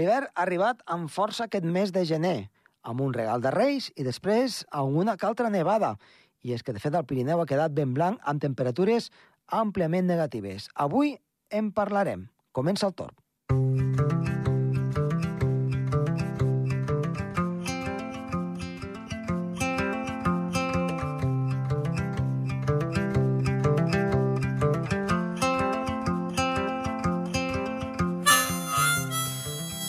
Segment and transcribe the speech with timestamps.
[0.00, 2.48] L'hivern ha arribat amb força aquest mes de gener,
[2.88, 5.90] amb un regal de Reis i després alguna que altra nevada.
[6.40, 9.10] I és que, de fet, el Pirineu ha quedat ben blanc amb temperatures
[9.60, 10.70] àmpliament negatives.
[10.72, 11.18] Avui
[11.52, 12.30] en parlarem.
[12.56, 13.12] Comença el torn.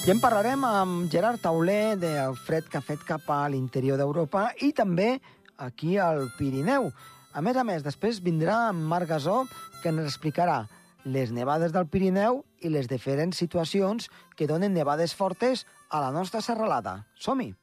[0.02, 4.48] I en parlarem amb Gerard Tauler del fred que ha fet cap a l'interior d'Europa
[4.66, 5.20] i també
[5.62, 6.90] aquí al Pirineu.
[7.38, 9.44] A més a més, després vindrà Marc Gasó,
[9.84, 10.64] que ens explicarà
[11.06, 16.42] les nevades del Pirineu i les diferents situacions que donen nevades fortes a la nostra
[16.42, 17.04] serralada.
[17.22, 17.54] Som-hi!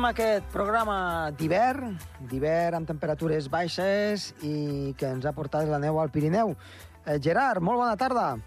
[0.00, 0.94] Iniciem aquest programa
[1.36, 1.90] d'hivern,
[2.30, 6.54] d'hivern amb temperatures baixes i que ens ha portat la neu al Pirineu.
[7.04, 8.38] Eh, Gerard, molt bona tarda.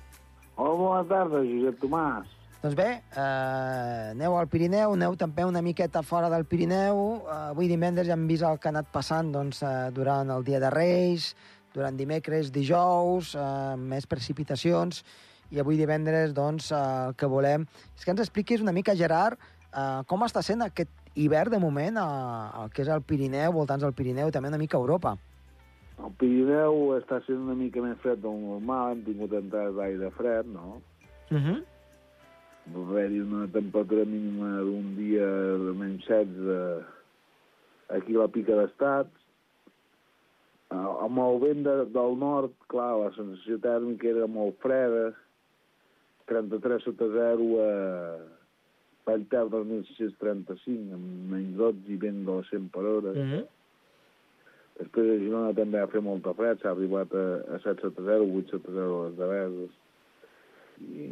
[0.56, 2.32] Hola, bona tarda, Josep Tomàs.
[2.64, 7.22] Doncs bé, eh, neu al Pirineu, neu també una miqueta fora del Pirineu.
[7.22, 10.44] Eh, avui divendres ja hem vist el que ha anat passant doncs, eh, durant el
[10.44, 11.36] dia de Reis,
[11.72, 15.04] durant dimecres, dijous, eh, més precipitacions,
[15.52, 16.82] i avui divendres doncs, eh,
[17.12, 19.38] el que volem és que ens expliquis una mica, Gerard,
[19.72, 23.94] eh, com està sent aquest hivern de moment al que és el Pirineu, voltants del
[23.98, 25.16] Pirineu, i també una mica a Europa.
[26.02, 30.50] El Pirineu està sent una mica més fred del normal, hem tingut entrades d'aire fred,
[30.50, 30.82] no?
[31.30, 31.60] Uh -huh.
[32.74, 35.28] Va haver-hi una temperatura mínima d'un dia
[35.66, 36.84] de menys 16
[37.90, 39.12] aquí a la pica d'estats.
[40.70, 45.14] Amb el vent de, del nord, clar, la sensació tèrmica era molt freda,
[46.26, 48.33] 33 sota 0 a
[49.06, 53.12] Vallter 2635, amb menys 12 i vent de 100 per hora.
[53.12, 53.44] Uh -huh.
[54.80, 57.26] Després a Girona també ha fet molta fred, s'ha arribat a,
[57.56, 59.72] a 7 sota 0, 8 sota 0 a les Deveses.
[60.82, 61.06] I,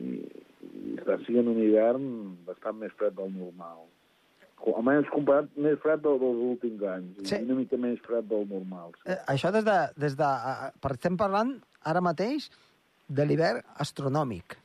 [0.62, 3.86] I està sent un hivern bastant més fred del normal.
[4.62, 7.36] Almenys comparat més fred del, dels últims anys, Sí.
[7.36, 8.92] i una mica més fred del normal.
[9.04, 9.10] Sí.
[9.12, 9.78] Eh, això des de...
[9.98, 12.50] Des de eh, per estem parlant ara mateix
[13.10, 14.58] de l'hivern astronòmic.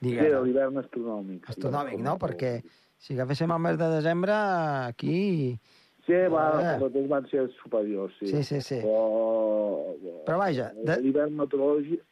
[0.00, 0.44] Sí, Diguem.
[0.44, 1.46] l'hivern astronòmic.
[1.46, 1.52] sí.
[1.54, 2.16] astronòmic, no?
[2.18, 2.62] Perquè
[2.98, 5.58] si agaféssim el mes de desembre, aquí...
[6.06, 6.74] Sí, va, Eh.
[6.84, 8.26] els dos van ser superiors, sí.
[8.28, 8.76] Sí, sí, sí.
[8.76, 12.04] Però, Però vaja, de- l'hivern meteorològic eh,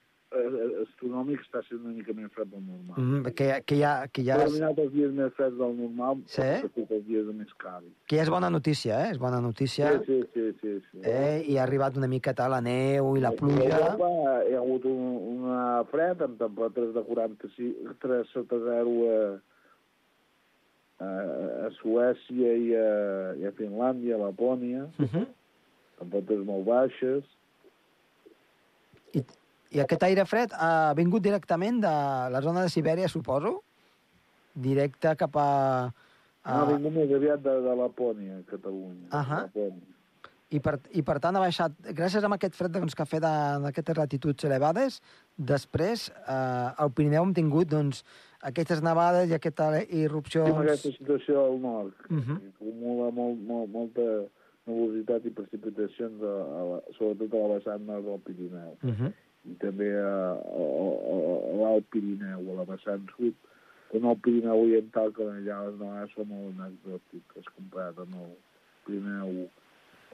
[0.84, 2.96] astronòmic està sent una mica més fred del normal.
[2.98, 3.76] Mm, que, que,
[4.12, 6.42] que, ja Ja és, ha terminat els dies més freds del normal, Sí?
[6.74, 7.92] però els dies més càlid.
[8.06, 9.10] que ja és bona notícia, eh?
[9.12, 9.92] És bona notícia.
[10.04, 10.74] Sí, sí, sí, sí.
[10.90, 10.98] sí.
[11.02, 11.44] Eh?
[11.48, 13.78] I ha arribat una miqueta la neu i la A pluja.
[13.78, 14.10] Europa
[14.48, 15.02] hi ha hagut un,
[15.38, 19.20] una fred amb temperatures de 46, 3 sota 0 a,
[21.04, 21.08] a,
[21.66, 22.90] a Suècia i a,
[23.40, 25.26] i a Finlàndia, a Lapònia, Uh -huh.
[25.98, 27.24] temperatures molt baixes.
[29.14, 29.22] I,
[29.74, 31.94] I aquest aire fred ha vingut directament de
[32.34, 33.56] la zona de Sibèria, suposo?
[34.54, 35.48] Directe cap a...
[36.44, 36.60] A...
[36.60, 39.08] No, vingut més aviat de, de Lapònia, Catalunya.
[39.10, 39.40] Ahà.
[39.48, 39.90] Lapònia.
[40.54, 43.24] I per, I per tant ha baixat, gràcies a aquest fred doncs, que ha fet
[43.24, 45.00] d'aquestes latituds elevades,
[45.34, 48.04] després eh, al Pirineu hem tingut doncs,
[48.44, 50.52] aquestes nevades i aquestes irrupcions...
[50.52, 52.38] Tenim aquesta situació al nord, que Mhm.
[52.54, 54.06] acumula molt, molt, molta
[54.68, 58.76] nebulositat i precipitacions, a la, sobretot a la vessant nord del Pirineu.
[58.84, 59.12] Uh -huh.
[59.50, 60.68] I també a, a,
[61.14, 63.36] a, a l'Alt Pirineu, a la vessant sud,
[63.90, 68.32] però no el Pirineu oriental, que allà les nevades són molt anecdòtiques comparat amb el
[68.86, 69.44] Pirineu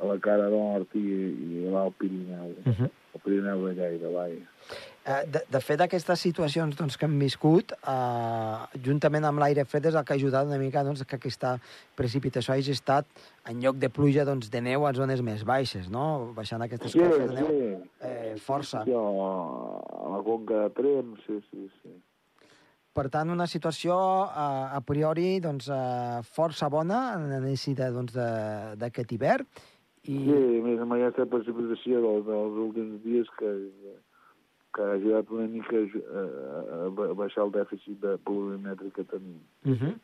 [0.01, 2.55] a la cara nord i, i l'Alt Pirineu.
[2.65, 2.91] Uh -huh.
[3.15, 4.81] El Pirineu de Lleida, vaja.
[5.01, 9.87] Eh, de, de fet, aquestes situacions doncs, que hem viscut, eh, juntament amb l'aire fred,
[9.89, 11.55] és el que ha ajudat una mica doncs, que aquesta
[11.97, 13.07] precipitació hagi estat,
[13.49, 16.35] en lloc de pluja, doncs, de neu a zones més baixes, no?
[16.37, 17.91] Baixant aquestes Sí, copes de neu sí.
[18.05, 18.85] eh, força.
[18.85, 19.01] Sí, a,
[20.13, 21.97] la conca de Trem, sí, sí, sí.
[22.93, 23.97] Per tant, una situació
[24.29, 29.49] eh, a priori doncs, eh, força bona en l'inici doncs, de- d'aquest hivern.
[30.05, 33.51] I, Sí, a més amb aquesta precipitació dels, dels últims dies que,
[34.75, 39.41] que ha ajudat una mica a, a, a baixar el dèficit de pluviomètric que tenim.
[39.65, 39.95] Uh -huh.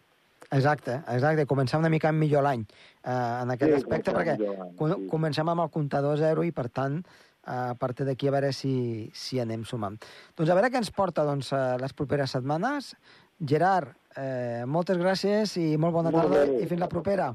[0.50, 1.46] Exacte, exacte.
[1.46, 2.60] Començar una mica millor l'any
[3.04, 5.08] eh, en aquest Sí, aspecte, perquè sí.
[5.10, 9.10] comencem amb el comptador zero i, per tant, eh, a partir d'aquí a veure si,
[9.12, 9.98] si anem sumant.
[10.36, 12.94] Doncs a veure què ens porta doncs, eh, les properes setmanes.
[13.40, 16.62] Gerard, eh, moltes gràcies i molt bona Molt tarda bé.
[16.62, 17.34] i fins la propera.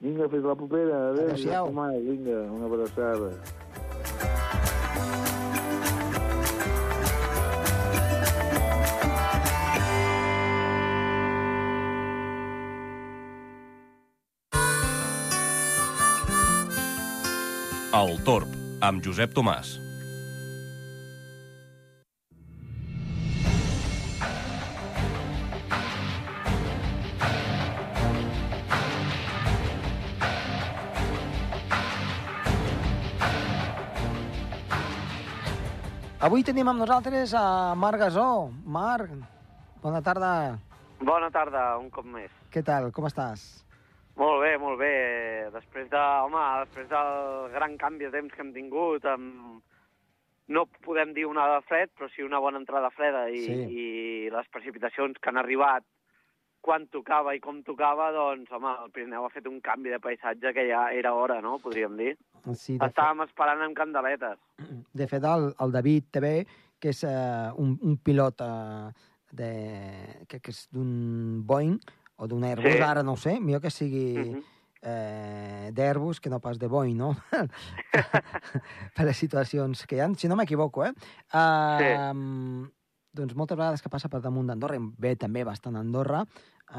[0.00, 1.08] Vinga, fins la propera.
[1.10, 1.24] Adéu.
[1.24, 1.66] Adéu-siau.
[2.02, 3.93] Vinga, una abraçada.
[17.94, 18.50] El Torb,
[18.82, 19.68] amb Josep Tomàs.
[36.18, 38.50] Avui tenim amb nosaltres a Marc Gasó.
[38.66, 39.14] Marc,
[39.86, 40.32] bona tarda.
[40.98, 42.34] Bona tarda, un cop més.
[42.50, 42.90] Què tal?
[42.90, 43.63] Com estàs?
[44.16, 44.92] Molt bé, molt bé.
[45.54, 49.62] Després de, home, després del gran canvi de temps que hem tingut, amb...
[50.46, 53.54] no podem dir una de fred, però sí una bona entrada freda i, Sí.
[53.64, 53.84] i
[54.30, 55.84] les precipitacions que han arribat
[56.64, 60.52] quan tocava i com tocava, doncs, home, el Pirineu ha fet un canvi de paisatge
[60.56, 62.14] que ja era hora, no?, podríem dir.
[62.54, 64.38] Sí, de, fet, Estàvem esperant amb candeletes.
[64.94, 66.30] de fet el, el David TV,
[66.80, 68.88] que és uh, un, un pilot uh,
[69.32, 69.50] de,
[70.28, 71.76] que, que és d'un Boeing
[72.16, 72.82] o d'un Airbus, Sí.
[72.82, 74.42] ara no ho sé, millor que sigui Mhm.
[74.86, 77.16] eh, d'Airbus que no pas de Boeing, no?
[78.94, 80.92] per les situacions que hi ha, si no m'equivoco, eh?
[81.32, 82.68] Uh,
[83.14, 86.24] Doncs moltes vegades que passa per damunt d'Andorra, ve també bastant a Andorra,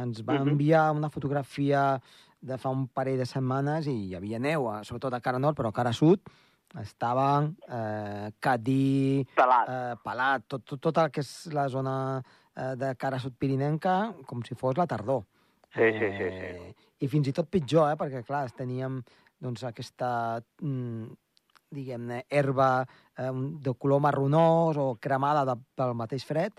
[0.01, 0.49] ens va Mhm.
[0.51, 1.97] enviar una fotografia
[2.41, 5.55] de fa un parell de setmanes i hi havia neu, a- sobretot a cara nord,
[5.57, 6.19] però a cara sud
[6.77, 9.69] estava eh, Cadí, Pelat.
[9.69, 12.23] eh, Pelat, tot, tot, tot el que és la zona eh,
[12.55, 15.25] de cara sud pirinenca, com si fos la tardor.
[15.75, 16.73] Sí, sí, sí, sí.
[17.03, 19.01] I fins i tot pitjor, eh, perquè, clar, teníem
[19.43, 21.09] doncs, aquesta, mm,
[21.75, 22.69] diguem-ne, herba
[23.17, 23.31] eh,
[23.65, 26.55] de color marronós o cremada de, del mateix fred,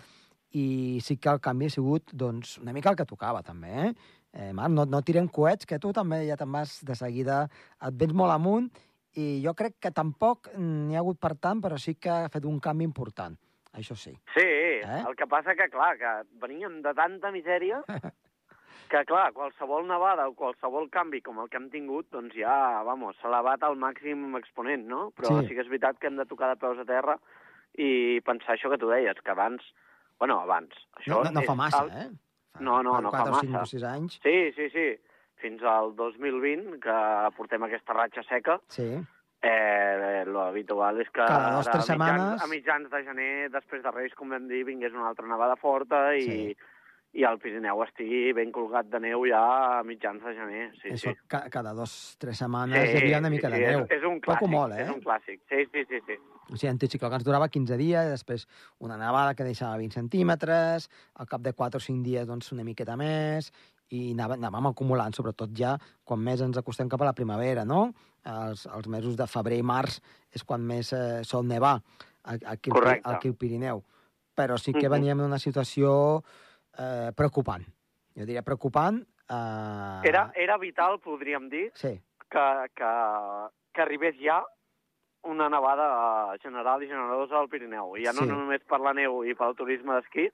[0.52, 3.94] i sí que el canvi ha sigut doncs, una mica el que tocava, també, eh?
[4.37, 7.46] eh Marc, no, no tirem coets, que tu també ja te'n vas de seguida,
[7.81, 8.69] et vens molt amunt,
[9.16, 12.44] i jo crec que tampoc n'hi ha hagut per tant, però sí que ha fet
[12.44, 13.37] un canvi important,
[13.76, 14.12] això sí.
[14.34, 14.40] Sí,
[14.87, 15.02] Eh?
[15.06, 17.82] el que passa que, clar, que veníem de tanta misèria
[18.90, 23.17] que, clar, qualsevol nevada o qualsevol canvi com el que hem tingut, doncs ja, vamos,
[23.20, 25.11] s'ha elevat al màxim exponent, no?
[25.17, 25.49] Però Sí.
[25.49, 25.55] sí.
[25.55, 27.19] que és veritat que hem de tocar de peus a terra
[27.76, 29.62] i pensar això que tu deies, que abans...
[30.19, 30.72] Bueno, abans.
[30.96, 32.08] Això No, no, no fa massa, el- eh?
[32.56, 33.62] Fa No, no, no fa 4 o 5 massa.
[33.62, 34.20] o 6 anys.
[34.22, 34.87] Sí, sí, sí.
[35.37, 36.94] Fins al 2020, que
[37.37, 38.87] portem aquesta ratxa seca, Sí.
[39.48, 43.02] Eh, lo habitual és que Cada dos, ara tres a mitjans, setmanes- a mitjans de
[43.04, 46.56] gener, després de Reis, com vam dir, vingués una altra nevada forta i, Sí.
[47.16, 50.72] i el Pirineu estigui ben colgat de neu ja a mitjans de gener.
[50.82, 51.20] Sí, Això, sí.
[51.26, 53.84] ca cada dos, tres setmanes hi havia una mica de sí, neu.
[53.87, 54.82] És, és un Poc o clàssic, molt, eh?
[54.82, 55.40] és un clàssic.
[55.48, 56.19] Sí, sí, sí, sí.
[56.52, 58.46] O sigui, anticicló que ens durava 15 dies, després
[58.81, 62.62] una nevada que deixava 20 centímetres, al cap de 4 o 5 dies doncs, una
[62.64, 63.50] miqueta més,
[63.94, 67.93] i anava, anàvem acumulant, sobretot ja quan més ens acostem cap a la primavera, no?
[68.27, 70.00] Els, els mesos de febrer i març
[70.35, 71.77] és quan més eh, sol nevar
[72.25, 73.09] aquí, Correcte.
[73.09, 73.85] aquí al Pirineu.
[74.37, 76.23] Però sí que veníem en una situació
[76.77, 77.62] eh, preocupant.
[78.17, 78.99] Jo diria preocupant.
[79.29, 81.94] Eh, Era, era vital, podríem dir, Sí,
[82.29, 82.44] que,
[82.75, 82.91] que,
[83.73, 84.43] que arribés ja
[85.27, 87.97] una nevada general i generosa al Pirineu.
[87.97, 88.29] I ja no Sí.
[88.29, 90.29] només per la neu i pel turisme d'esquí,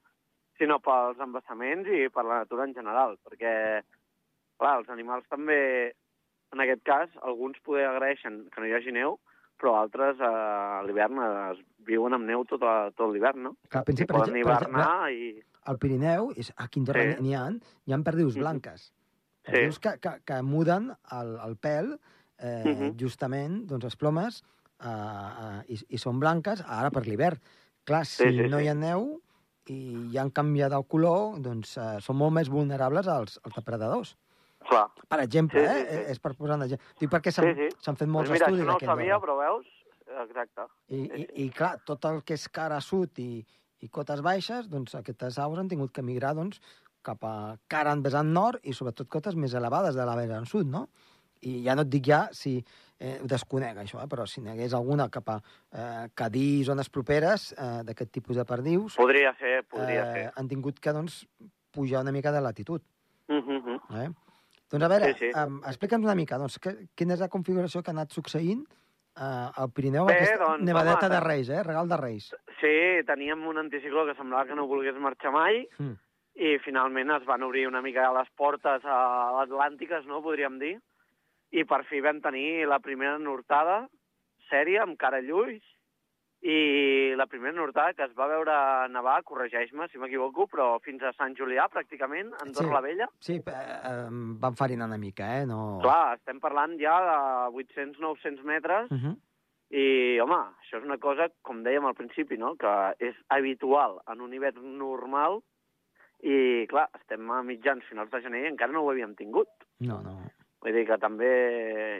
[0.58, 3.82] sinó pels embassaments i per la natura en general, perquè,
[4.60, 5.93] clar, els animals també,
[6.52, 9.19] en aquest cas, alguns poder agraeixen que no hi hagi neu,
[9.60, 11.19] però altres eh, a l'hivern
[11.52, 13.56] es viuen amb neu tot, a, tot l'hivern, no?
[13.69, 15.43] clar, pensi, I per, poden per exemple, i...
[15.70, 17.22] al Pirineu, és, a Andorra Sí.
[17.22, 17.44] n'hi ha,
[17.86, 18.43] hi ha perdius Mhm.
[18.43, 18.88] blanques.
[19.43, 19.50] Sí.
[19.50, 21.96] Perdius que, que, que muden el, el pèl,
[22.38, 22.96] eh, Mhm.
[22.98, 24.43] justament, doncs les plomes,
[24.82, 27.38] eh, eh, i, i són blanques ara per l'hivern.
[27.84, 29.20] Clar, si Sí, sí, no hi ha neu
[29.70, 34.16] i ja han canviat el color, doncs eh, són molt més vulnerables als, als depredadors.
[34.69, 34.88] Clar.
[35.08, 36.04] Per exemple, Sí, sí, eh?
[36.06, 36.10] sí.
[36.12, 36.86] És per posar un exemple.
[37.00, 37.94] Dic perquè s'han Sí, sí.
[37.98, 39.20] fet molts mira, estudis això no ho sabia, Andorra.
[39.26, 39.66] però veus?
[40.22, 40.66] Exacte.
[40.88, 41.26] I, Sí, i, sí.
[41.46, 43.44] I, clar, tot el que és cara sud i,
[43.81, 46.60] i cotes baixes, doncs aquestes aus han tingut que migrar doncs,
[47.02, 50.66] cap a cara en vessant nord i sobretot cotes més elevades de la vessant sud,
[50.70, 50.88] no?
[51.43, 52.56] I ja no et dic ja si
[53.01, 55.39] eh, ho desconec, això, eh, però si n'hi hagués alguna cap a
[55.72, 60.32] eh, Cadí, zones properes eh, d'aquest tipus de perdius, Podria ser, podria eh, ser.
[60.37, 61.27] han tingut que doncs,
[61.72, 62.82] pujar una mica de latitud.
[63.29, 63.81] Mm -hmm.
[64.05, 64.08] Eh?
[64.70, 65.31] Doncs a veure, Sí, sí.
[65.39, 68.63] Um, explica'ns una mica doncs, que, quina és la configuració que ha anat succeint
[69.17, 71.63] eh, al Pirineu, Bé, aquesta doncs, nevadeta home, de Reis, eh?
[71.63, 72.31] regal de Reis.
[72.61, 75.96] Sí, teníem un anticicló que semblava que no volgués marxar mai Mm.
[76.34, 80.81] i finalment es van obrir una mica les portes a atlàntiques, no, podríem dir,
[81.52, 83.86] i per fi vam tenir la primera nortada
[84.50, 85.62] sèria amb cara llulls
[86.42, 88.54] i la primera nortada que es va veure
[88.90, 92.72] nevar, corregeix-me si m'equivoco, però fins a Sant Julià, pràcticament, Andorra Sí.
[92.72, 93.06] la Vella.
[93.20, 94.08] Sí, eh, eh,
[94.42, 95.44] van farinar una mica, eh?
[95.46, 95.78] No...
[95.84, 97.18] Clar, estem parlant ja de
[97.62, 99.14] 800-900 metres Uh -huh.
[99.72, 102.56] I, home, això és una cosa, com dèiem al principi, no?
[102.56, 105.40] que és habitual en un hivern normal
[106.22, 109.48] i, clar, estem a mitjans finals de gener i encara no ho havíem tingut.
[109.80, 110.18] No, no.
[110.62, 111.31] Vull dir que també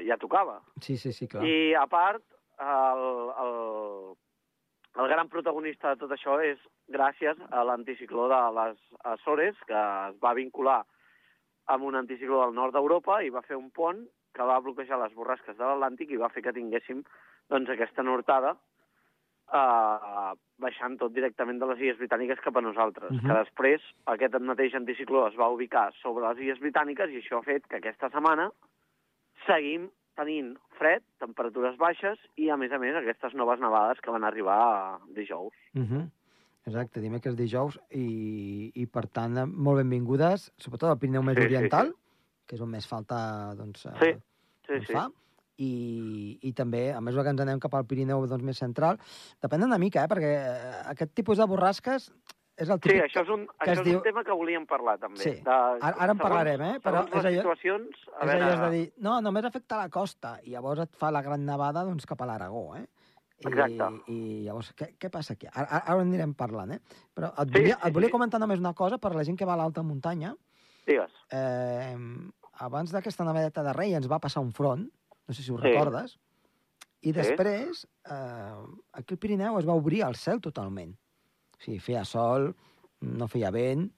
[0.07, 0.61] ja tocava.
[0.81, 1.43] Sí, sí, sí, clar.
[1.43, 2.23] I, a part,
[2.63, 3.05] el,
[3.43, 3.57] el,
[5.03, 8.81] el gran protagonista de tot això és gràcies a l'anticicló de les
[9.17, 9.79] Açores, que
[10.09, 10.83] es va vincular
[11.73, 14.05] amb un anticicló del nord d'Europa i va fer un pont
[14.35, 17.03] que va bloquejar les borrasques de l'Atlàntic i va fer que tinguéssim
[17.53, 18.57] doncs, aquesta nortada
[19.53, 23.11] eh, baixant tot directament de les Illes Britàniques cap a nosaltres.
[23.11, 23.21] Uh Mhm.
[23.25, 23.29] -huh.
[23.29, 27.43] Que després aquest mateix anticicló es va ubicar sobre les Illes Britàniques i això ha
[27.43, 28.51] fet que aquesta setmana
[29.47, 34.25] seguim tenint fred, temperatures baixes i, a més a més, aquestes noves nevades que van
[34.25, 35.55] arribar dijous.
[35.75, 36.11] Uh -huh.
[36.67, 41.47] Exacte, dimecres, dijous, i, i per tant, molt benvingudes, sobretot al Pirineu més Sí, sí,
[41.47, 41.95] oriental, sí.
[42.47, 44.13] que és on més falta doncs, eh, Sí,
[44.67, 44.93] sí, ens sí.
[44.93, 45.09] fa,
[45.59, 48.99] i, i també, a mesura que ens anem cap al Pirineu doncs, més central,
[49.43, 52.11] depèn una mica, eh, perquè eh, aquest tipus de borrasques
[52.57, 53.03] és el Sí, típic...
[53.07, 55.19] això és un, que això és diu- un tema que volíem parlar, també.
[55.23, 55.31] Sí.
[55.45, 58.03] De, Ara- ara en parlarem, eh, però segons és les allò- situacions...
[58.19, 61.11] A és allò és de dir, no, només afecta la costa, i llavors et fa
[61.11, 62.85] la gran nevada doncs, cap a l'Aragó, eh?
[63.43, 63.87] I, Exacte.
[64.13, 65.49] I llavors, què, què passa aquí?
[65.51, 66.81] Ara, ara anirem parlant, eh?
[67.17, 68.13] Però et Sí, volia, sí, et volia sí.
[68.15, 70.35] comentar només una cosa per la gent que va a l'alta muntanya.
[70.87, 71.11] Digues.
[71.35, 71.97] Eh,
[72.63, 74.85] abans d'aquesta nevadeta de rei ens va passar un front,
[75.29, 75.63] no sé si ho Sí.
[75.63, 76.19] recordes,
[77.03, 77.13] i Sí.
[77.13, 78.55] després eh,
[78.93, 80.95] aquí al Pirineu es va obrir el cel totalment.
[81.59, 82.55] O sigui, feia sol,
[83.01, 83.91] no feia vent,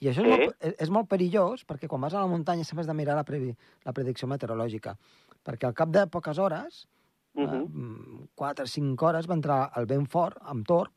[0.00, 0.30] i això Sí.
[0.30, 2.94] és, molt, és, és molt perillós, perquè quan vas a la muntanya sempre has de
[2.94, 3.54] mirar la, previ,
[3.84, 4.96] la predicció meteorològica,
[5.44, 6.86] perquè al cap de poques hores,
[7.34, 7.68] Uh uh -huh.
[7.68, 8.28] -huh.
[8.34, 10.90] 4 o 5 hores va entrar el vent fort, amb torb,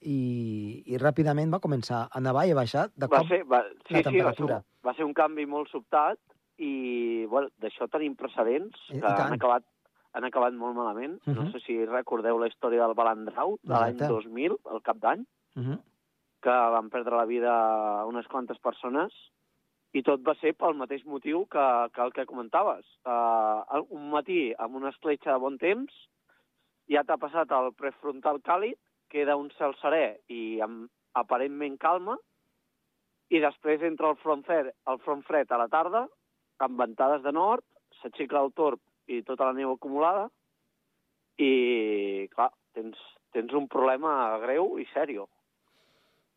[0.00, 3.62] i, i ràpidament va començar a nevar i a baixar de Va cop ser, va,
[3.88, 4.64] sí, la sí, va ser, temperatura.
[4.86, 6.18] va ser un canvi molt sobtat
[6.60, 9.64] i bueno, d'això tenim precedents I- i que han acabat,
[10.12, 11.18] han acabat molt malament.
[11.26, 11.52] Uh No -huh.
[11.52, 14.12] sé si recordeu la història del Balandrau de l'any Exacte.
[14.14, 15.24] 2000, al cap d'any,
[15.56, 15.78] Uh -huh.
[16.42, 19.12] que van perdre la vida unes quantes persones
[19.92, 22.86] i tot va ser pel mateix motiu que, que el que comentaves.
[23.04, 25.92] Uh, un matí amb una escletxa de bon temps
[26.88, 28.76] ja t'ha passat el prefrontal càlid,
[29.08, 32.16] queda un cel serè i amb aparentment calma,
[33.30, 36.08] i després entra el front fred, el front fred a la tarda,
[36.60, 37.64] amb ventades de nord,
[38.00, 40.28] s'aixeca el torb i tota la neu acumulada,
[41.40, 42.98] i, clar, tens,
[43.32, 45.28] tens un problema greu i sèrio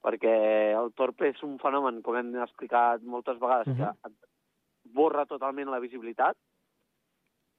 [0.03, 0.33] perquè
[0.75, 3.77] el torb és un fenomen, com hem explicat moltes vegades, Mhm.
[3.77, 6.35] que et borra totalment la visibilitat,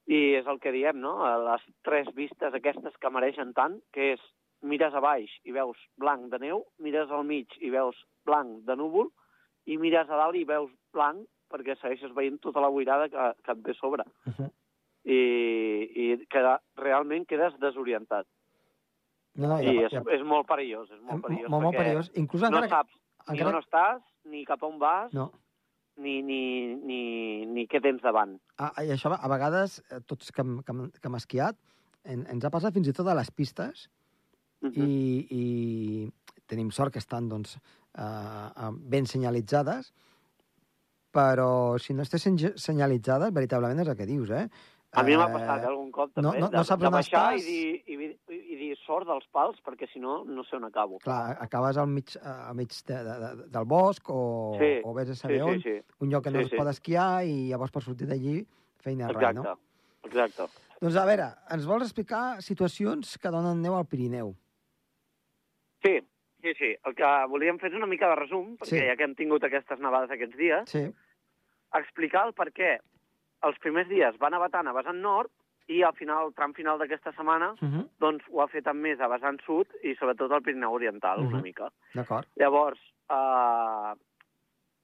[0.05, 1.17] i és el que diem, no?
[1.43, 4.21] Les tres vistes aquestes que mereixen tant, que és
[4.61, 8.75] mires a baix i veus blanc de neu, mires al mig i veus blanc de
[8.75, 9.09] núvol,
[9.65, 13.51] i mires a dalt i veus blanc perquè segueixes veient tota la boirada que, que
[13.51, 14.03] et ve a sobre.
[14.25, 14.51] Uh -huh.
[15.05, 15.19] I,
[15.95, 18.25] i queda, realment quedes desorientat.
[19.35, 21.49] No, no, I ja, és, ja, és molt perillós, és molt perillós.
[21.49, 22.11] molt, molt perillós.
[22.15, 22.67] Inclús No encara...
[22.69, 22.93] saps
[23.27, 23.57] ni encara...
[23.57, 25.31] on estàs, ni cap on vas, No.
[25.97, 28.39] ni, ni, ni, ni què tens davant.
[28.57, 31.55] Ah, I això, a vegades, eh, tots que hem, que hem, que hem esquiat,
[32.03, 33.89] en, ens ha passat fins i tot a les pistes
[34.61, 36.11] Uh i, i
[36.47, 37.57] tenim sort que estan doncs,
[37.97, 39.93] eh, eh, ben senyalitzades,
[41.15, 44.47] però si no estiguessin ge- senyalitzades, veritablement és el que dius, eh?
[44.95, 46.87] A mi m'ha Eh, passat eh, algun cop no- també, no- no de, saps de
[46.87, 47.41] on baixar estàs.
[47.43, 50.99] i dir, i, i dir sort dels pals, perquè si no, no sé on acabo.
[51.03, 54.93] Clar, acabes al mig, eh, al mig de, de, de, del bosc o, Sí, o
[54.93, 55.81] vés a sí, saber on, sí, sí.
[55.99, 56.55] un lloc que no Sí, es sí.
[56.57, 58.45] pot esquiar i llavors per sortir d'allí
[58.79, 59.59] feina res, Exacte, no?
[60.05, 60.47] exacte.
[60.79, 64.33] Doncs a veure, ens vols explicar situacions que donen neu al Pirineu?
[65.83, 65.99] Sí,
[66.41, 66.71] sí, sí.
[66.85, 68.87] El que volíem fer és una mica de resum, perquè Sí.
[68.87, 70.85] ja que hem tingut aquestes nevades aquests dies, Sí.
[71.79, 72.77] Explicar el per què
[73.43, 75.31] els primers dies va nevar tant a vessant nord
[75.67, 77.89] i al final, el tram final d'aquesta setmana, Uh -huh.
[77.99, 81.37] doncs ho ha fet amb més a vessant sud i sobretot al Pirineu Oriental, una
[81.37, 81.43] Mhm.
[81.43, 81.71] mica.
[81.93, 82.27] D'acord.
[82.35, 82.79] Llavors,
[83.09, 83.93] eh,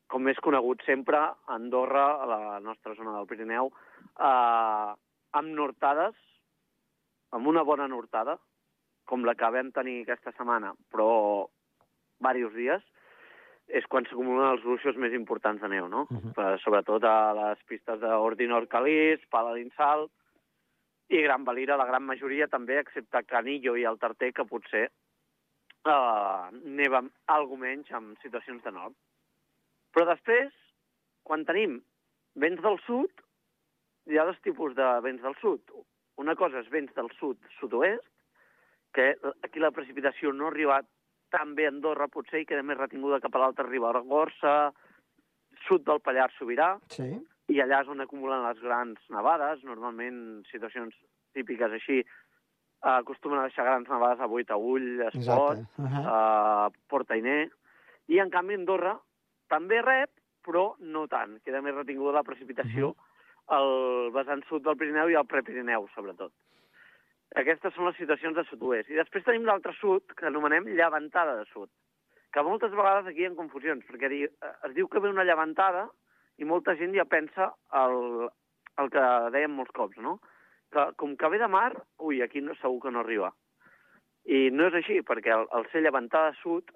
[0.08, 1.18] com és conegut sempre,
[1.48, 3.72] Andorra, a la nostra zona del Pirineu,
[4.20, 4.94] eh,
[5.34, 6.16] amb nortades,
[7.32, 8.38] amb una bona nortada,
[9.06, 11.48] com la que vam tenir aquesta setmana, però
[12.20, 12.84] diversos dies,
[13.68, 16.08] és quan s'acumulen els gruixos més importants de neu, no?
[16.10, 16.34] Mhm.
[16.36, 20.10] Uh Sobretot a les pistes d'Ordinor Calís, Paladín-Sal
[21.10, 24.90] i Gran Valira, la gran majoria també, excepte Canillo i el Tarter, que potser
[25.86, 28.96] uh, neva algo menys en situacions de nord.
[29.92, 30.54] Però després,
[31.24, 31.82] quan tenim
[32.36, 33.12] vents del sud,
[34.08, 35.62] hi ha dos tipus de vents del sud.
[36.18, 38.08] Una cosa és vents del sud-sud-oest,
[38.94, 40.88] que aquí la precipitació no ha arribat
[41.32, 44.72] tan bé a Andorra, potser, i queda més retinguda cap a l'alta Ribagorça,
[45.68, 47.08] sud del Pallars Sobirà, Sí.
[47.48, 50.96] i allà és on acumulen les grans nevades, normalment situacions
[51.34, 52.04] típiques així,
[52.82, 55.82] acostumen a deixar grans nevades a Boitaüll, Espot, Exacte.
[55.82, 56.06] Uh -huh.
[56.06, 57.50] a Portainer,
[58.08, 59.00] i en canvi Andorra
[59.48, 60.10] també rep,
[60.44, 62.96] però no tant, queda més retinguda la precipitació
[63.50, 66.32] el vessant sud del Pirineu i el Prepirineu, sobretot.
[67.40, 68.90] Aquestes són les situacions de sud-oest.
[68.92, 71.70] I després tenim l'altre sud, que anomenem llevantada de sud,
[72.34, 75.88] que moltes vegades aquí hi ha confusions, perquè di, es diu que ve una llevantada
[76.40, 77.52] i molta gent ja pensa
[77.84, 78.28] el,
[78.84, 80.18] el que dèiem molts cops, no?
[80.72, 83.32] Que com que ve de mar, ui, aquí no, segur que no arriba.
[84.28, 86.72] I no és així, perquè el, el ser llevantada sud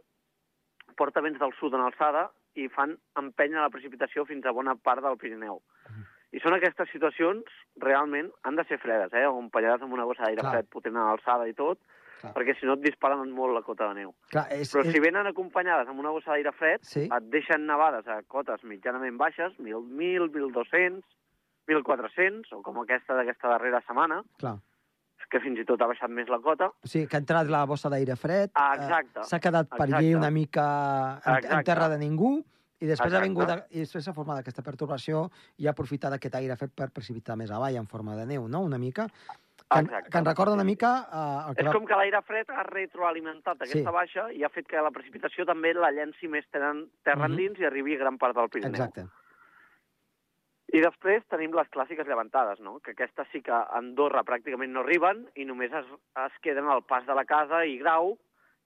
[0.95, 5.03] porta vents del sud en alçada i fan empènyer la precipitació fins a bona part
[5.03, 5.59] del Pirineu.
[6.33, 7.43] I són aquestes situacions,
[7.79, 9.25] realment, han de ser fredes, eh?
[9.27, 11.79] O empenyades amb una bossa d'aire fred potent a l'alçada i tot,
[12.21, 12.33] Clar.
[12.33, 14.13] perquè si no et disparen molt la cota de neu.
[14.31, 14.91] Clar, és, Però és...
[14.91, 17.05] si venen acompanyades amb una bossa d'aire fred, Sí.
[17.11, 21.03] et deixen nevades a cotes mitjanament baixes, 1.000, 1.200,
[21.67, 24.57] 1.400, o com aquesta d'aquesta darrera setmana, Clar.
[25.29, 26.67] que fins i tot ha baixat més la cota.
[26.83, 29.23] O sigui, que ha entrat la bossa d'aire fred, Ah, eh, exacte.
[29.25, 32.43] s'ha quedat per allí una mica en, en terra de ningú,
[32.81, 33.27] i després ha Exacte.
[33.29, 36.89] vingut, a, i després s'ha format aquesta pertorbació i ha aprofitat aquest aire fred per
[36.91, 39.07] precipitar més avall en forma de neu, no?, una mica.
[39.65, 40.09] Que, Exacte.
[40.11, 41.73] que en recorda una mica eh, el que És va...
[41.73, 43.95] com que l'aire fred ha retroalimentat aquesta Sí.
[43.95, 47.23] baixa i ha fet que la precipitació també la llenci més terra, Mhm.
[47.31, 48.75] endins i arribi a gran part del Pirineu.
[48.75, 49.07] Exacte.
[50.75, 52.79] I després tenim les clàssiques llevantades, no?
[52.79, 55.85] que aquestes sí que a Andorra pràcticament no arriben i només es,
[56.25, 58.17] es queden al pas de la casa i Grau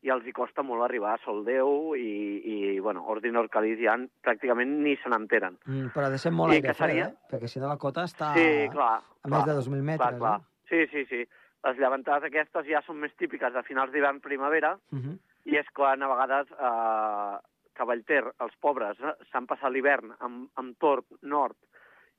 [0.01, 2.10] i els hi costa molt arribar a Soldeu i,
[2.46, 5.58] i bueno, Ordin Orcalís ja pràcticament ni se n'enteren.
[5.65, 7.15] Mm, però ha de ser molt I aire fred, seria- eh?
[7.32, 9.01] Perquè si no la cota està Sí, clar.
[9.01, 10.08] a més clar, de 2.000 metres.
[10.08, 10.39] Clar, clar.
[10.39, 10.46] Eh?
[10.70, 11.27] Sí, sí, sí.
[11.65, 15.18] Les llevantades aquestes ja són més típiques de finals d'hivern-primavera Uh -huh.
[15.46, 17.38] i és quan a vegades eh,
[17.74, 21.56] Cavallter, els pobres, eh, s'han passat l'hivern amb, amb tort nord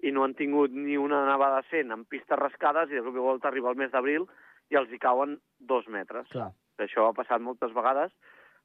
[0.03, 3.19] i no han tingut ni una nevada decent amb pistes rascades i de cop i
[3.19, 4.27] volta arriba el mes d'abril
[4.71, 6.27] i els hi cauen dos metres.
[6.29, 6.51] Clar.
[6.85, 8.13] Això ha passat moltes vegades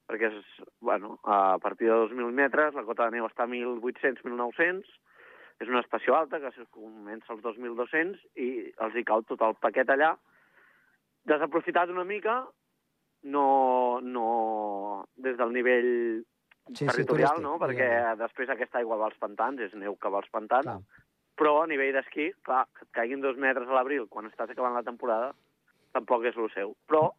[0.06, 4.86] perquè és, bueno, a partir de 2.000 metres la cota de neu està a 1.800-1.900,
[5.64, 8.48] és una estació alta que comença als 2.200 i
[8.86, 10.12] els hi cau tot el paquet allà.
[11.26, 12.44] Desaprofitat una mica,
[13.26, 14.28] no, no
[15.16, 15.90] des del nivell
[16.66, 17.58] Sí, sí, territorial, turístic, no?
[17.62, 18.14] perquè diguem-ne.
[18.18, 21.04] després aquesta aigua va als pantans, és neu que va als pantans, Clar.
[21.38, 24.74] però a nivell d'esquí, clar, que et caiguin dos metres a l'abril quan estàs acabant
[24.74, 25.28] la temporada,
[25.94, 26.74] tampoc és el seu.
[26.90, 27.12] Però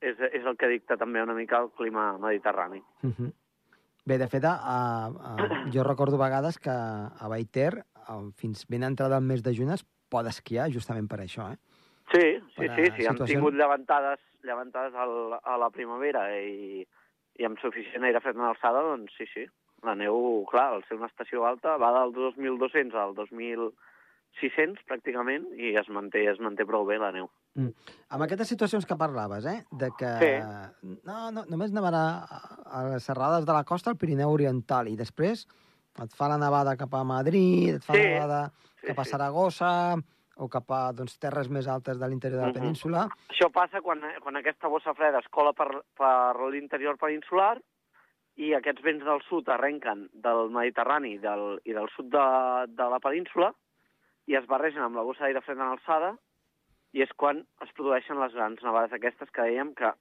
[0.00, 2.82] és, és el que dicta també una mica el clima mediterrani.
[3.02, 3.32] Uh -huh.
[4.04, 8.82] Bé, de fet, a, a, a, jo recordo vegades que a Baiter, a, fins ben
[8.82, 11.58] entrada el mes de juny, es pot esquiar justament per això, eh?
[12.12, 16.86] Sí, sí, Per sí, sí, hem situacions- tingut llevantades, llevantades al, a la primavera i,
[17.36, 19.44] i amb suficient aire fred en alçada, doncs sí, sí.
[19.82, 23.14] La neu, clar, al ser una estació alta, va del 2.200 al
[24.40, 27.28] 2.600 pràcticament i es manté, es manté prou bé la neu.
[27.58, 27.72] Mm.
[28.14, 29.64] Amb aquestes situacions que parlaves, eh?
[29.72, 30.98] De que Sí.
[31.04, 35.46] no, no, només nevarà a, les serrades de la costa al Pirineu Oriental i després
[35.98, 39.04] et fa la nevada cap a Madrid, et fa Sí, la nevada sí, cap a
[39.04, 39.10] sí.
[39.10, 39.96] Saragossa
[40.36, 42.60] o cap a doncs, terres més altes de l'interior de la Mhm.
[42.60, 43.08] península.
[43.28, 47.58] Això passa quan, quan aquesta bossa freda es cola per, per l'interior peninsular
[48.36, 53.00] i aquests vents del sud arrenquen del Mediterrani del, i del sud de, de la
[53.00, 53.52] península
[54.28, 56.12] i es barregen amb la bossa d'aire fred en alçada
[56.92, 59.92] i és quan es produeixen les grans nevades aquestes que dèiem que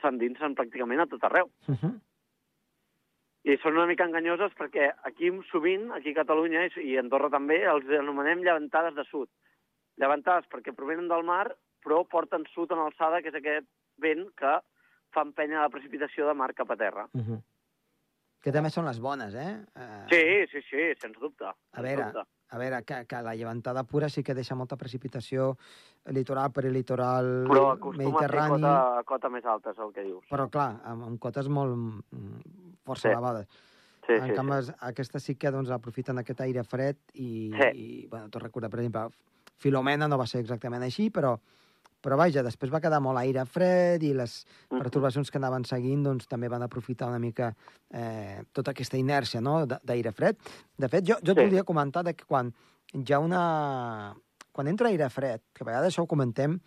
[0.00, 1.50] s'endinsen pràcticament a tot arreu.
[1.68, 1.94] Uh -huh.
[3.44, 7.28] I són una mica enganyoses perquè aquí sovint, aquí a Catalunya i i a Andorra
[7.30, 9.28] també, els anomenem llevantades de sud.
[9.96, 11.54] Llevantades perquè provenen del mar,
[11.84, 13.66] però porten sud en alçada, que és aquest
[13.98, 14.60] vent que
[15.12, 17.08] fa empènyer la precipitació de mar cap a terra.
[17.12, 17.42] Uh -huh.
[18.44, 19.64] Que també són les bones, eh?
[19.76, 21.44] eh Sí, sí, sí, sens dubte.
[21.44, 22.28] A sens veure, dubte.
[22.50, 25.56] A veure que, que la llevantada pura sí que deixa molta precipitació
[26.12, 30.24] litoral per litoral Però acostuma a mediterrani, cota, cota més alta, és el que dius.
[30.30, 33.12] però clar, amb, amb cotes molt mm, força Sí.
[33.12, 33.48] elevades.
[34.06, 34.72] Sí, en sí, canvi, sí.
[34.84, 37.68] aquestes sí que doncs, aprofiten aquest aire fred i, Sí.
[37.72, 39.08] i bueno, tot recorda, per exemple,
[39.56, 41.38] Filomena no va ser exactament així, però,
[42.04, 46.26] però vaja, després va quedar molt aire fred i les pertorbacions que anaven seguint doncs,
[46.28, 47.48] també van aprofitar una mica
[47.90, 49.62] eh, tota aquesta inèrcia no?
[49.66, 50.36] d'aire fred.
[50.76, 51.46] De fet, jo, jo et Sí.
[51.48, 52.52] volia comentar de que quan
[52.92, 54.14] hi ha una...
[54.54, 56.60] Quan entra aire fred, que a vegades això ho comentem,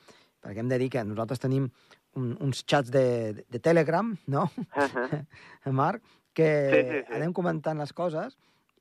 [0.43, 1.69] perquè hem de dir que nosaltres tenim
[2.17, 4.49] un, uns xats de, de Telegram, no?
[5.71, 6.01] Marc,
[6.33, 7.13] que Sí, sí, sí.
[7.15, 8.35] anem comentant les coses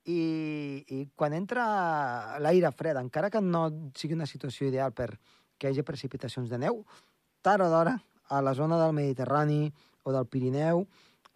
[0.07, 5.13] i, i quan entra l'aire fred, encara que no sigui una situació ideal per
[5.59, 6.83] que hi hagi precipitacions de neu,
[7.43, 7.97] tard o d'hora,
[8.29, 9.71] a la zona del Mediterrani
[10.05, 10.87] o del Pirineu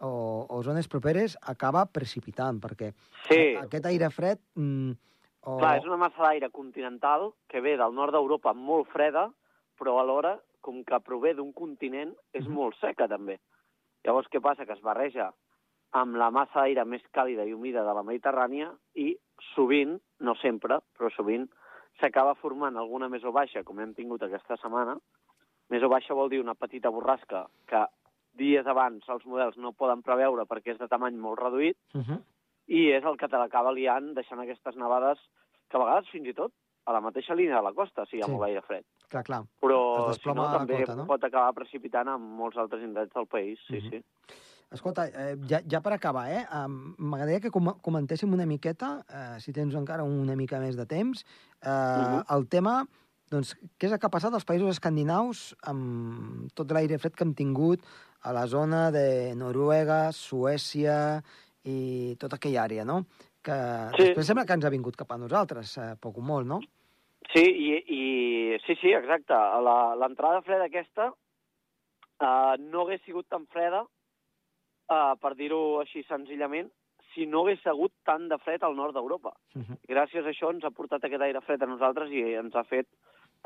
[0.01, 0.11] o,
[0.49, 2.93] o zones properes, acaba precipitant, perquè
[3.29, 3.55] Sí.
[3.61, 4.39] aquest aire fred...
[4.55, 4.91] Mm,
[5.43, 5.57] o...
[5.57, 9.27] Clar, és una massa d'aire continental que ve del nord d'Europa molt freda,
[9.79, 12.53] però alhora, com que prové d'un continent, és Mhm.
[12.53, 13.39] molt seca també.
[14.05, 14.65] Llavors, què passa?
[14.65, 15.31] Que es barreja
[15.93, 19.17] amb la massa d'aire més càlida i humida de la Mediterrània i
[19.55, 21.49] sovint, no sempre, però sovint,
[21.99, 24.97] s'acaba formant alguna més o baixa, com hem tingut aquesta setmana.
[25.69, 27.85] Més o baixa vol dir una petita borrasca que
[28.33, 32.21] dies abans els models no poden preveure perquè és de tamany molt reduït Uh -huh.
[32.67, 35.19] i és el que te l'acaba liant deixant aquestes nevades
[35.69, 36.51] que a vegades fins i tot
[36.85, 38.31] a la mateixa línia de la costa, si hi ha Sí.
[38.31, 38.83] molt aire fred.
[39.09, 39.43] Clar, clar.
[39.61, 41.05] Però si no, també cota, no?
[41.05, 43.89] pot acabar precipitant en molts altres indrets del país, sí, Mhm.
[43.89, 44.03] sí.
[44.71, 46.45] Escolta, eh, ja, ja per acabar, eh,
[46.97, 51.25] m'agradaria que com comentéssim una miqueta, eh, si tens encara una mica més de temps,
[51.61, 52.23] eh, Mhm.
[52.37, 52.85] el tema,
[53.29, 57.23] doncs, què és el que ha passat als països escandinaus amb tot l'aire fred que
[57.25, 57.81] hem tingut
[58.23, 61.21] a la zona de Noruega, Suècia
[61.65, 63.05] i tota aquella àrea, no?
[63.43, 63.51] Que
[63.97, 64.03] Sí.
[64.03, 66.59] després sembla que ens ha vingut cap a nosaltres, eh, poc o molt, no?
[67.33, 69.33] Sí, i, i sí, sí, exacte.
[69.33, 71.11] La- L'entrada freda aquesta
[72.21, 73.83] eh, no hagués sigut tan freda,
[74.91, 76.69] eh, per dir-ho així senzillament,
[77.13, 79.33] si no hagués hagut tant de fred al nord d'Europa.
[79.55, 79.77] Mhm.
[79.89, 82.87] Gràcies a això ens ha portat aquest aire fred a nosaltres i ens ha fet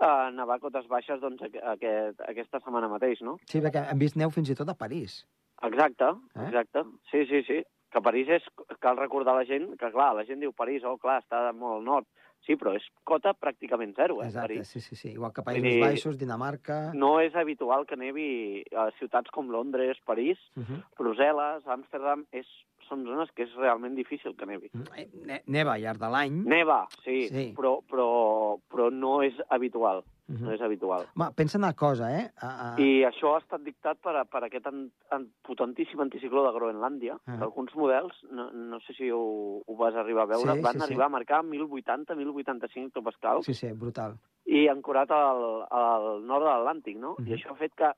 [0.01, 3.37] eh, nevar cotes baixes doncs, aqu- aquest, aquesta setmana mateix, no?
[3.47, 5.23] Sí, perquè hem vist neu fins i tot a París.
[5.63, 6.47] Exacte, Eh?
[6.49, 6.83] exacte.
[7.11, 7.63] Sí, sí, sí.
[7.91, 8.43] Que París és...
[8.81, 11.77] Cal recordar a la gent que, clar, la gent diu París, oh, clar, està molt
[11.79, 12.07] al nord.
[12.45, 15.09] Sí, però és cota pràcticament zero, eh, Exacte, sí, sí, sí.
[15.15, 16.91] Igual que Països dir, Baixos, Dinamarca...
[16.93, 20.83] No és habitual que nevi a ciutats com Londres, París, Mhm.
[20.99, 22.45] Brussel·les, Amsterdam, és,
[22.87, 24.69] són zones que és realment difícil que nevi.
[24.95, 26.43] Eh, ne- Neva al llarg de l'any.
[26.45, 27.53] Neva, sí, Sí.
[27.57, 30.41] Però, però, però no és habitual, Mhm.
[30.43, 31.05] no és habitual.
[31.19, 32.31] Va, pensa una cosa, eh?
[32.41, 32.81] A, a...
[32.81, 37.37] I això ha estat dictat per, per aquest an, an, potentíssim anticicló de Groenlàndia, Ah.
[37.37, 40.73] que alguns models, no, no sé si ho, ho vas arribar a veure, Sí, van
[40.73, 40.85] sí, sí.
[40.85, 44.15] arribar a marcar 1080-1085 hectopascals Sí, sí, brutal.
[44.45, 47.15] i ancorat al, al nord de l'Atlàntic, no?
[47.19, 47.27] Mhm.
[47.27, 47.91] I això ha fet que,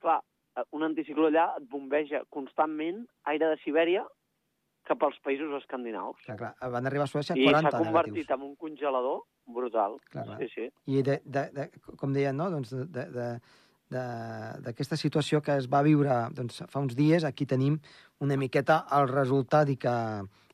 [0.00, 0.20] clar,
[0.70, 4.04] un anticicló allà et bombeja constantment aire de Sibèria
[4.84, 6.20] cap als països escandinaus.
[6.26, 6.70] Clar, clar.
[6.76, 8.38] Van arribar a Suècia a I s'ha 40 convertit negatius.
[8.38, 9.98] en un congelador brutal.
[10.10, 10.38] Clar, clar.
[10.42, 10.70] Sí, sí.
[10.86, 11.68] I, de, de, de,
[12.00, 12.50] com deien, no?
[12.52, 13.28] doncs de, de,
[13.94, 17.78] d'aquesta situació que es va viure doncs, fa uns dies, aquí tenim
[18.24, 19.94] una miqueta el resultat i que,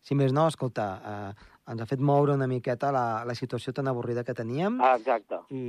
[0.03, 3.89] si més no, escolta, eh, ens ha fet moure una miqueta la, la situació tan
[3.89, 5.45] avorrida que teníem exacte.
[5.55, 5.65] i,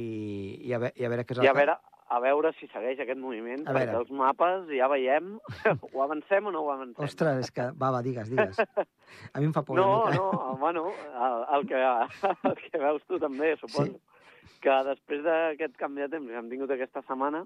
[0.65, 1.65] i, a veure, i a veure què és el I a que...
[2.11, 4.01] a veure si segueix aquest moviment, A perquè veure.
[4.03, 5.33] els mapes ja veiem,
[5.93, 7.05] ho avancem o no ho avancem?
[7.07, 7.69] Ostres, és que...
[7.79, 8.59] Va, va, digues, digues.
[9.33, 10.17] A mi em fa por no, mica.
[10.19, 11.83] no, bueno, el, el, que,
[12.51, 13.93] el que veus tu també, suposo.
[13.95, 14.57] Sí.
[14.61, 17.45] Que després d'aquest canvi de temps que hem tingut aquesta setmana,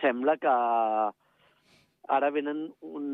[0.00, 0.52] sembla que
[2.16, 3.06] ara venen un,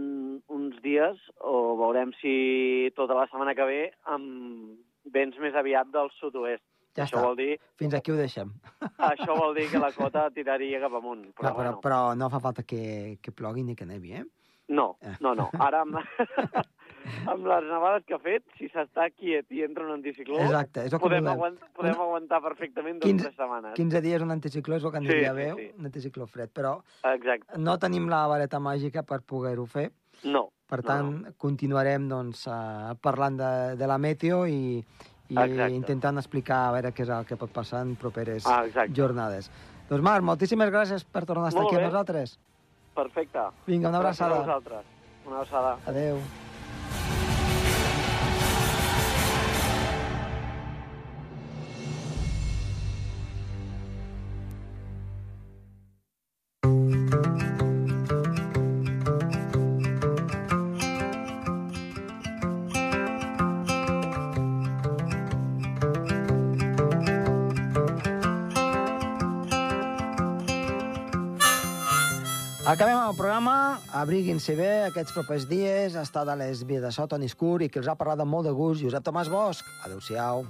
[0.49, 4.79] uns dies, o veurem si tota la setmana que ve, amb
[5.13, 6.65] vents més aviat del sud-oest.
[6.99, 7.27] Ja això està.
[7.29, 8.51] vol dir Fins aquí ho deixem.
[9.13, 11.29] això vol dir que la cota tiraria cap amunt.
[11.33, 14.25] Però, Però, però, bueno, però no fa falta que, que plogui ni que nevi, eh?
[14.69, 15.15] no, Eh.
[15.25, 15.47] no, no.
[15.65, 15.97] Ara amb,
[17.33, 20.93] amb les nevades que ha fet, si s'està quiet i entra un anticicló, Exacte, és
[20.93, 21.33] el que podem, volem.
[21.39, 23.75] aguant, podem Una- aguantar perfectament dues 15 tres setmanes.
[23.79, 25.71] 15 dies un anticicló és el que Sí, aniria sí, bé, sí.
[25.79, 26.75] un anticicló fred, però
[27.15, 27.57] Exacte.
[27.59, 29.91] no tenim la vareta màgica per poder-ho fer.
[30.25, 30.51] No.
[30.69, 31.33] Per no, tant, no.
[31.39, 34.85] continuarem doncs, eh, parlant de, de la meteo i,
[35.29, 35.75] i Exacte.
[35.75, 38.93] intentant explicar a veure què és el que pot passar en properes Ah, exacte.
[38.95, 39.51] jornades.
[39.89, 41.91] Doncs Marc, moltíssimes gràcies per tornar a estar Molt aquí amb bé.
[41.93, 42.39] nosaltres.
[42.95, 43.39] Perfecte.
[43.67, 44.41] Vinga, una Gràcies a abraçada.
[44.41, 44.85] vosaltres.
[45.27, 45.77] Una abraçada.
[45.87, 46.19] Adéu.
[74.03, 77.71] Abriguin-se bé aquests propers dies, ha estat a les vies de so, Toni Escur, i
[77.73, 79.67] que els ha parlat amb molt de gust, Josep Tomàs Bosch.
[79.87, 80.47] Adéu-siau.